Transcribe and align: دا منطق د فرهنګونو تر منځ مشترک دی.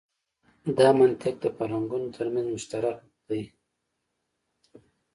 دا 0.77 0.89
منطق 0.99 1.35
د 1.41 1.45
فرهنګونو 1.57 2.07
تر 2.17 2.27
منځ 2.33 2.47
مشترک 2.55 2.97
دی. 3.29 3.43